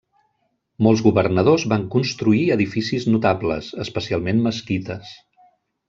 [0.87, 5.15] Molts governadors van construir edificis notables, especialment mesquites.